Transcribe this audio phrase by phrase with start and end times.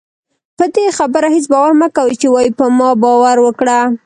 [0.57, 3.79] پدې خبره هېڅ باور مکوئ چې وايي په ما باور وکړه